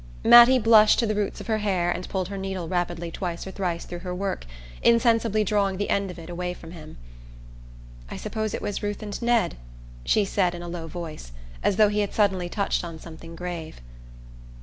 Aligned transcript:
Mattie 0.23 0.57
blushed 0.57 0.97
to 0.97 1.05
the 1.05 1.13
roots 1.13 1.39
of 1.41 1.45
her 1.45 1.59
hair 1.59 1.91
and 1.91 2.09
pulled 2.09 2.29
her 2.29 2.37
needle 2.39 2.67
rapidly 2.67 3.11
twice 3.11 3.45
or 3.45 3.51
thrice 3.51 3.85
through 3.85 3.99
her 3.99 4.15
work, 4.15 4.47
insensibly 4.81 5.43
drawing 5.43 5.77
the 5.77 5.91
end 5.91 6.09
of 6.09 6.17
it 6.17 6.27
away 6.27 6.55
from 6.55 6.71
him. 6.71 6.97
"I 8.09 8.17
suppose 8.17 8.55
it 8.55 8.63
was 8.63 8.81
Ruth 8.81 9.03
and 9.03 9.21
Ned," 9.21 9.57
she 10.03 10.25
said 10.25 10.55
in 10.55 10.63
a 10.63 10.67
low 10.67 10.87
voice, 10.87 11.33
as 11.63 11.75
though 11.75 11.89
he 11.89 11.99
had 11.99 12.15
suddenly 12.15 12.49
touched 12.49 12.83
on 12.83 12.97
something 12.97 13.35
grave. 13.35 13.79